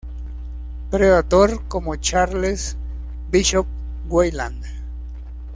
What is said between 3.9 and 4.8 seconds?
Weyland.